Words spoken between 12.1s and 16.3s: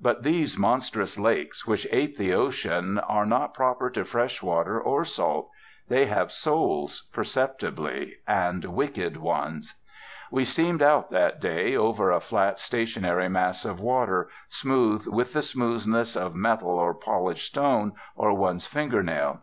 a flat, stationary mass of water, smooth with the smoothness